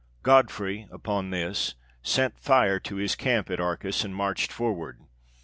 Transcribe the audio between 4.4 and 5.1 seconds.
forward.